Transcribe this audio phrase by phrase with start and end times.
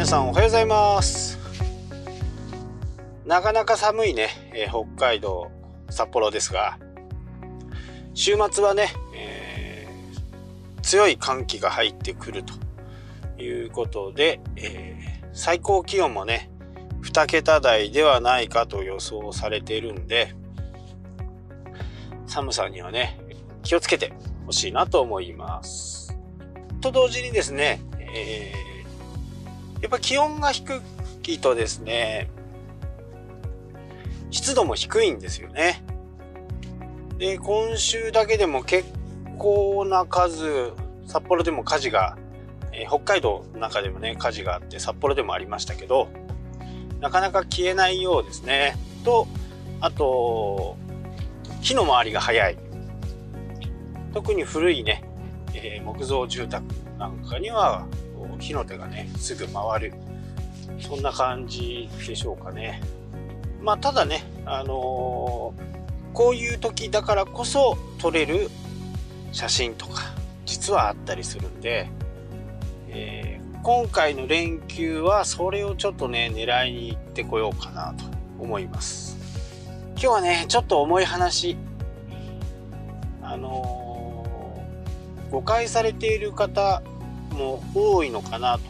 [0.00, 1.38] 皆さんおはようございます
[3.26, 5.50] なかなか寒いね、えー、北海道
[5.90, 6.78] 札幌ですが
[8.14, 12.44] 週末はね、えー、強い寒気が入ってくる
[13.36, 16.50] ということで、えー、最高気温もね
[17.02, 20.34] 2桁台ではないかと予想されているんで
[22.26, 23.20] 寒さにはね
[23.62, 24.14] 気をつけて
[24.46, 26.16] ほしいなと思います。
[26.80, 28.69] と同時にですね、えー、
[29.80, 30.82] やっぱ気温が低
[31.26, 32.28] いとですね、
[34.30, 35.82] 湿度も低いんですよね。
[37.18, 38.88] で、今週だけでも結
[39.38, 40.72] 構な数、
[41.06, 42.16] 札幌でも火事が、
[42.72, 46.08] えー、北海道の中でもね、火事があって札幌でもありましたけど、
[47.00, 48.76] なかなか消えないようですね。
[49.04, 49.26] と、
[49.80, 50.76] あと、
[51.62, 52.58] 火の回りが早い。
[54.12, 55.04] 特に古いね、
[55.54, 56.64] えー、木造住宅
[56.98, 57.86] なんかには
[58.38, 59.94] 火の手がねすぐ回る。
[60.80, 62.80] そんな感じでしょうかね。
[63.60, 68.50] まあただねあのー、こういう時だからこそ撮れる
[69.32, 70.14] 写真とか
[70.46, 71.88] 実はあったりするんで、
[72.88, 78.04] えー、今回の連休はそれをちょっとね狙いに行ってこようかなと
[78.38, 79.18] 思います。
[79.92, 81.56] 今日はねちょっと重い話。
[83.22, 83.80] あのー
[85.30, 86.82] 誤解されている方
[87.40, 88.60] も多いのかなと。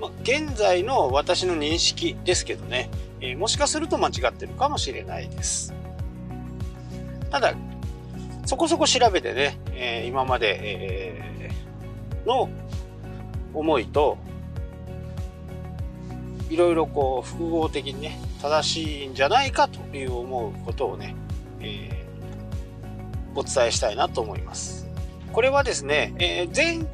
[0.00, 5.72] まあ、現在の私の認識ですけどね、えー、もしかすると間違ってるかもしれないです。
[7.30, 7.54] ただ、
[8.44, 12.48] そこそこ調べてね、えー、今まで、えー、の
[13.54, 14.18] 思いと、
[16.50, 21.14] いろいろこう複合的にね、正しいんじゃないかという思うことをね、
[21.60, 24.86] えー、お伝えしたいなと思います。
[25.32, 26.86] これはですね、えー、前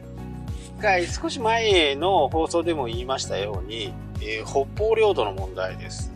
[0.78, 6.12] 回少し前の放送でも言いましたように、えー、北方領土の問題です、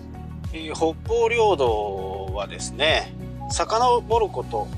[0.53, 3.13] えー、北方領土はですね、
[3.51, 4.69] 遡ること、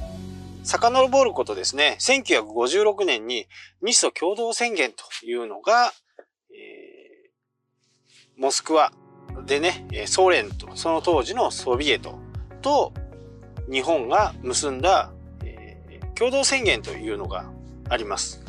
[0.64, 3.46] 遡ることですね、1956年に
[3.82, 5.92] 日ソ共同宣言というのが、
[6.50, 8.92] えー、モスクワ
[9.46, 12.18] でね、ソ連と、その当時のソビエト
[12.62, 12.92] と
[13.70, 15.10] 日本が結んだ
[16.14, 17.50] 共同宣言というのが
[17.88, 18.43] あります。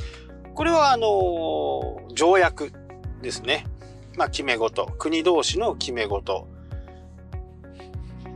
[0.55, 2.71] これはあの条約
[3.21, 3.65] ですね。
[4.15, 6.47] まあ決め事、国同士の決め事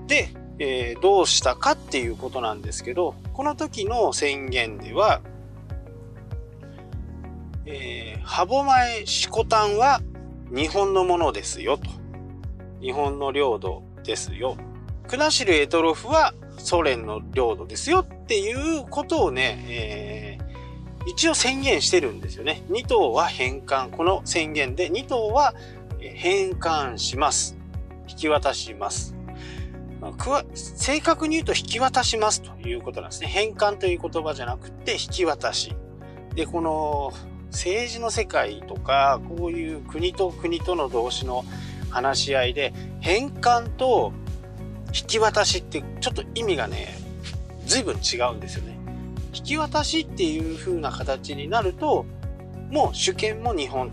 [0.08, 5.22] で、えー、どうしたかっていうことなんですけど、この時の宣言では、
[7.66, 10.02] えー、歯舞シコタンは
[10.52, 11.90] 日本のものですよと。
[12.82, 14.58] 日本の領土ですよ。
[15.08, 20.19] 国後エトロフはソ連の領土ですよっていうことをね、えー、
[21.10, 22.62] 一応宣言してるんですよね。
[22.70, 25.56] 2島は返還、この宣言で2島は
[26.00, 27.58] 返還します。
[28.08, 29.16] 引き渡します。
[30.54, 33.28] 正確に言うと引き渡しますということなんですね。
[33.28, 35.76] 返還という言葉じゃなくて引き渡し。
[36.36, 37.12] で、この
[37.52, 41.44] 政治の世界とか、こういう国と国との同士の
[41.90, 42.72] 話し合いで、
[43.02, 44.14] 返還と
[44.88, 46.96] 引き渡しってちょっと意味がね、
[47.66, 48.79] 随分違うんですよね。
[49.34, 52.06] 引き渡しっていう風な形になると、
[52.70, 53.92] もう主権も日本。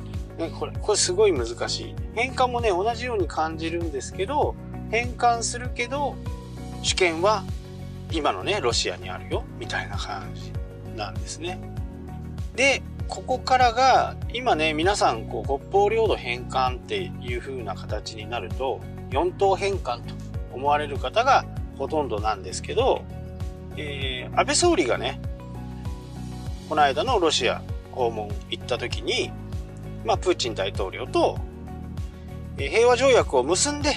[0.59, 1.95] これ、これすごい難しい。
[2.15, 4.55] 返還もね、同じように感じるんですけど、
[4.91, 6.15] 返還するけど、
[6.83, 7.43] 主権は
[8.13, 10.53] 今のね、ロシアにあるよ、みたいな感じ
[10.97, 11.59] なんですね。
[12.55, 18.81] で、ここからが、今ね、皆さん、こう、北方領土返還っていう風な形になると、
[19.11, 20.15] 四島返還と
[20.53, 21.45] 思われる方が
[21.79, 23.03] ほとんどなんですけど、
[23.77, 25.21] えー、安倍総理がね、
[26.69, 27.63] この間のロシア
[27.93, 29.31] 訪問行った時に、
[30.05, 31.39] まあ、プーチン大統領と、
[32.57, 33.95] 平和条約を結んで、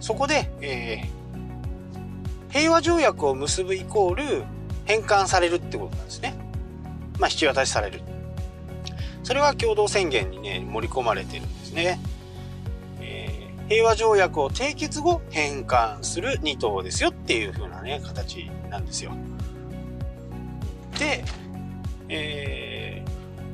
[0.00, 4.44] そこで、えー、平和条約を結ぶイコール
[4.84, 6.34] 返還されるってことなんですね。
[7.18, 8.02] まあ、引き渡しされる。
[9.22, 11.98] それは共同宣言にね、盛り込まれてるんですね。
[13.00, 19.12] え平和条約を締結後返還する2党ですよっていう風なね、形なんですよ。
[20.98, 21.24] で、
[22.14, 23.02] え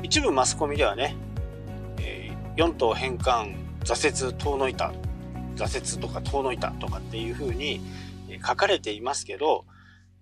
[0.02, 1.16] ー、一部マスコミではね、
[1.98, 3.54] えー、4党返還、
[3.84, 4.92] 挫折、遠のいた、
[5.56, 7.80] 挫折とか遠のいたとかっていう風に
[8.46, 9.64] 書かれていますけど、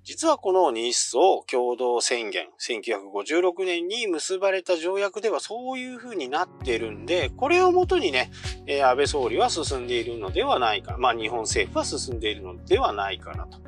[0.05, 8.31] 実はこの日ソ共同宣言、1956年に結ばれた条約ではそういう風になっているんで、これをもとにね、
[8.67, 10.97] え安倍総理は進んでいるのではないか。
[10.97, 13.59] まあ日本政府は進んでいるのではないかなと。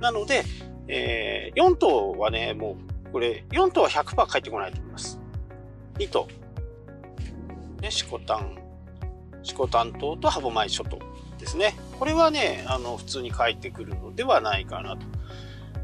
[0.00, 0.42] なので、
[0.88, 5.18] えー、4党はね、もう、これ、4党は100%返ってこないと思います。
[5.94, 6.28] 2党。
[7.80, 8.58] ね、シコタン、
[9.42, 10.98] 四股担当と歯舞諸島
[11.38, 11.74] ですね。
[11.98, 14.98] これはね、あの、普通に帰ってくるのではないかな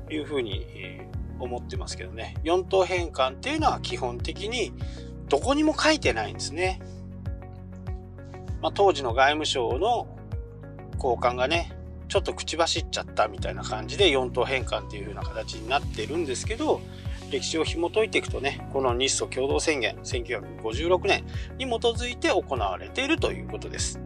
[0.06, 2.36] というふうに、えー、思ってますけどね。
[2.44, 4.74] 4等変換っていうのは基本的に
[5.30, 6.82] どこにも書いてないんですね。
[8.60, 10.06] まあ、当時の外務省の
[10.98, 11.72] 高官がね、
[12.08, 16.82] ちょっと口走っちゃったみたいな感じで4等変換っていう風な形になってるんですけど、
[17.32, 21.24] 歴史を紐解いていくとね、この日ソ共同宣言1956年
[21.58, 23.98] に基づいて行われているということです。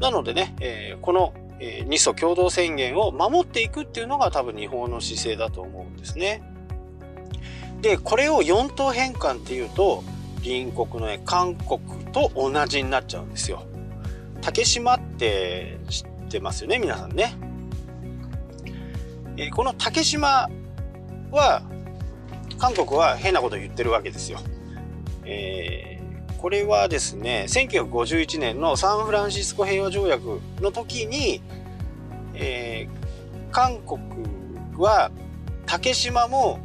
[0.00, 6.42] なのでね、えー、この、えー、日ソ共同宣言を守っていくっていうのが多分日本の姿勢だと思うんですね。
[7.82, 10.04] で、これを4等変換っていうと、
[10.42, 11.80] 隣国のね、韓国
[12.12, 13.64] と同じになっちゃうんですよ。
[14.40, 17.34] 竹島って知ってますよね、皆さんね。
[19.36, 20.48] え、この竹島
[21.30, 21.62] は、
[22.58, 24.38] 韓国は変なこと言ってるわけですよ。
[25.24, 31.42] えー、これはですね、1951年のサンフランシスコ平和条約の時に、
[32.34, 33.98] えー、韓国
[34.76, 35.10] は
[35.66, 36.60] 竹島も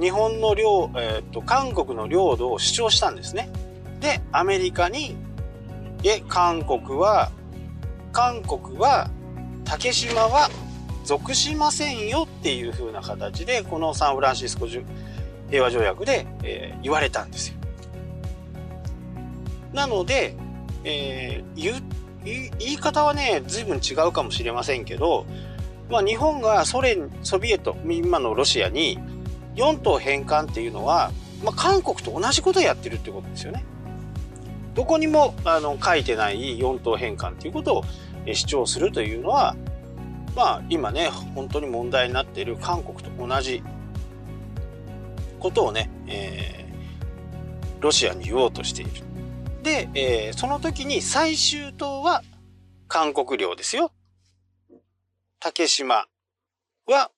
[0.00, 3.50] 日本の領、えーと、韓国の領土を主張したんですね。
[4.00, 5.16] で、アメリカに、
[6.02, 7.30] え、韓国は、
[8.12, 9.10] 韓国は、
[9.64, 10.50] 竹島は
[11.04, 17.56] 属しませんよっていう風な形で、このサンフランシスコ平和条約で、えー、言われたんですよ。
[19.72, 20.36] なので、
[20.84, 21.82] えー、
[22.24, 25.26] 言い方はね、随分違うかもしれませんけど、
[25.90, 28.98] まあ、日本がソ連、ソビエト、今のロシアに
[29.56, 31.10] 4島返還っていうのは、
[31.44, 33.64] まあ、韓国と同じことをやってるってことですよね。
[34.74, 37.84] どこにもあの書いてない4島返還っていうことを
[38.32, 39.56] 主張するというのは、
[40.34, 43.62] まあ今ね、本当に問題になっている韓国と同じ
[45.38, 48.90] ことをね、えー、ロシアに言おうとしている。
[49.62, 52.22] で、えー、その時に最終島は
[52.88, 53.92] 韓国領ですよ。
[55.38, 56.06] 竹島
[56.86, 57.10] は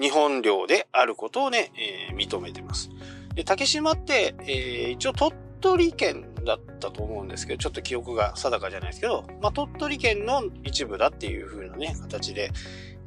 [0.00, 1.72] 日本領であることをね、
[2.10, 2.90] えー、認めてます。
[3.34, 12.50] で竹島って、えー、一応鳥鳥取県だったと思うんですけど、ちょっと記憶が定かじゃないですけど、まあ、鳥取県の一部だっていう風なね、形で、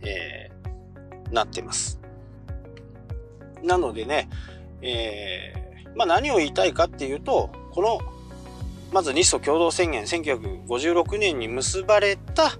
[0.01, 1.99] えー、なってます。
[3.63, 4.29] なのでね、
[4.81, 7.99] えー、まあ、何を言いたいかっていうと、この、
[8.91, 12.51] まず日ソ共同宣言、1956年に結ばれた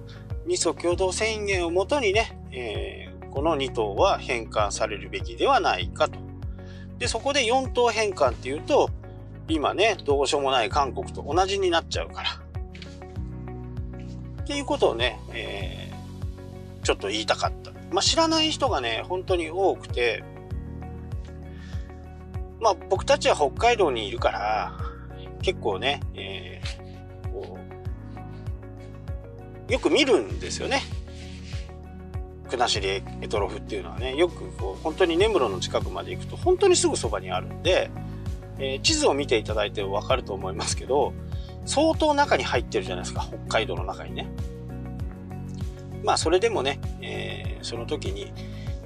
[0.46, 6.18] 日ソ共同宣言をもとにね、えー、この2島は返還されるべきではないかと。
[6.98, 8.88] で、そこで4島返還っていうと、
[9.48, 12.30] 今ね、どうしようもない韓国と同じになっちゃうから。
[14.42, 17.70] っていうことをね、えー、ちょっと言いたかった。
[17.90, 20.24] まあ、知らない人がね、本当に多くて、
[22.60, 24.72] まあ僕たちは北海道にいるから、
[25.42, 27.58] 結構ね、えー、こ
[29.68, 30.82] うよく見るんですよね。
[32.48, 37.90] 国後エトロフっていうのはね、よくこう本当に根室の近くまで行くと本当にすぐそばにあるんで、
[38.58, 41.12] えー、地図を見ていただいてわかると思いますけど、
[41.66, 44.28] 相当中に入ってるじゃないですか、北海道の中にね。
[46.04, 48.32] まあそれでもね、えー、その時に、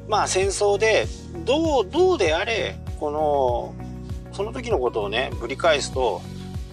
[0.09, 1.07] まあ戦争で、
[1.45, 3.75] どう、どうであれ、この、
[4.33, 6.21] その時のことをね、ぶり返すと、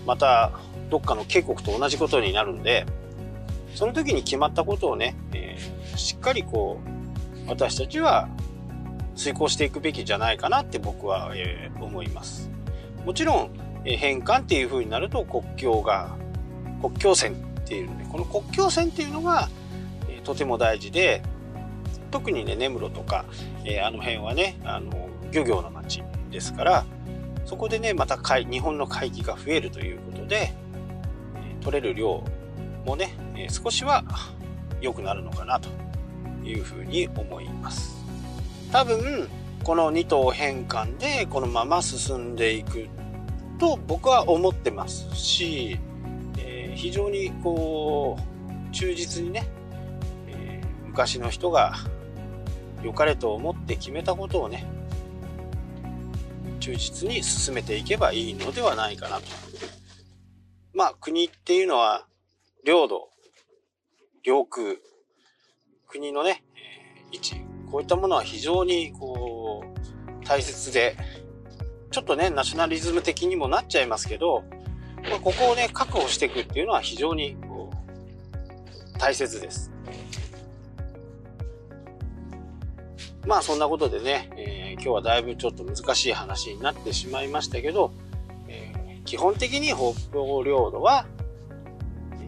[0.05, 0.51] また
[0.89, 2.85] どっかの渓谷と同じことになるんで、
[3.73, 8.29] その時に決まったことをね、えー、しっかりこう、私たちは
[9.15, 12.50] 遂行していくべきじゃないかなって僕は、えー、思います。
[13.05, 13.50] もちろん、
[13.86, 16.15] 返還っていう風になると国境が、
[16.81, 19.50] 国境線っていうので、この国境線っていうのが、
[20.24, 21.22] とても大事で、
[22.12, 23.25] 特にね、根室とか、
[23.65, 26.86] え、あの辺はね、あの、漁業の町ですから、
[27.45, 30.53] そこでね、また海日本の海域が増えるということで、
[31.36, 32.24] え取れる量
[32.86, 34.03] もね、え少しは
[34.79, 35.69] 良くなるのかなと
[36.45, 37.95] いうふうに思います。
[38.72, 39.27] 多分、
[39.63, 42.89] この2頭変換でこのまま進んでいく
[43.60, 45.79] と僕は思ってますし、
[46.38, 49.48] えー、非常にこう忠実にね、
[50.27, 51.75] えー、昔の人が
[52.84, 54.65] 良かれと思って決めたことをね
[56.60, 59.24] 忠実に進めていけばいいのではないかなと。
[60.74, 62.05] まあ国っていうのは
[62.65, 63.10] 領土、
[64.24, 64.75] 領空、
[65.88, 66.43] 国のね、
[67.12, 67.36] 位置、
[67.73, 70.95] こういったものは非常にこう大切で、
[71.89, 74.43] ちょっとね、ナショナリズム的にもなっちゃいますけど、
[75.23, 79.71] ここをね、確保していくっていうのは非常にこう大切です。
[83.25, 87.91] まあそんなことでね、えー、今日はだいぶちょっと難しい話になってしまいましたけど、
[88.47, 91.07] えー、基本的に北方領土は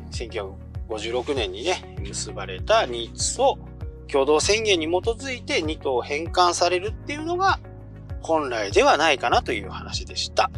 [0.10, 3.60] 1956年にね、結ばれた日ソ
[4.12, 7.60] 共同宣言に基づいて2島返還されるっていうのが
[8.22, 10.50] 本来ではないかなという話でした。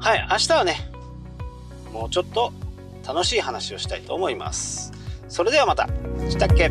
[0.00, 0.90] はい、明日はね、
[1.92, 2.52] もうちょっと
[3.06, 4.92] 楽しい話をしたいと思います。
[5.28, 5.88] それではまた。
[6.28, 6.70] したっけ？